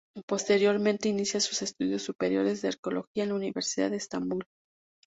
Posteriormente 0.25 1.09
inicia 1.09 1.39
sus 1.39 1.61
estudios 1.61 2.01
superiores 2.01 2.63
de 2.63 2.69
arqueología 2.69 3.21
en 3.21 3.29
la 3.29 3.35
Universidad 3.35 3.91
de 3.91 3.97
Estambul. 3.97 4.43